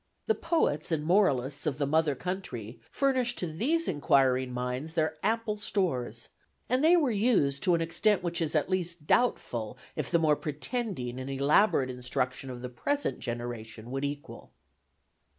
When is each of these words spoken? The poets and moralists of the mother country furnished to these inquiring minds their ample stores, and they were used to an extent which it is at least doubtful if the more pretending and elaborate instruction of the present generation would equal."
The 0.25 0.33
poets 0.33 0.91
and 0.91 1.03
moralists 1.05 1.67
of 1.67 1.77
the 1.77 1.85
mother 1.85 2.15
country 2.15 2.79
furnished 2.89 3.37
to 3.37 3.45
these 3.45 3.87
inquiring 3.87 4.51
minds 4.51 4.93
their 4.93 5.15
ample 5.21 5.57
stores, 5.57 6.29
and 6.67 6.83
they 6.83 6.97
were 6.97 7.11
used 7.11 7.61
to 7.61 7.75
an 7.75 7.81
extent 7.81 8.23
which 8.23 8.41
it 8.41 8.45
is 8.45 8.55
at 8.55 8.67
least 8.67 9.05
doubtful 9.05 9.77
if 9.95 10.09
the 10.09 10.17
more 10.17 10.35
pretending 10.35 11.19
and 11.19 11.29
elaborate 11.29 11.91
instruction 11.91 12.49
of 12.49 12.63
the 12.63 12.67
present 12.69 13.19
generation 13.19 13.91
would 13.91 14.03
equal." 14.03 14.51